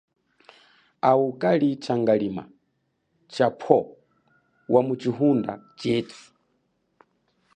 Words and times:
Awu 1.09 1.27
kali 1.41 1.69
changalima 1.83 2.43
cha 3.33 3.47
phowo 3.61 3.93
wamu 4.73 4.93
chihunda 5.01 5.51
chethu. 5.79 6.21